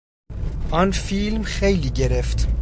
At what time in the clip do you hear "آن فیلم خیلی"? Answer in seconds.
0.71-1.89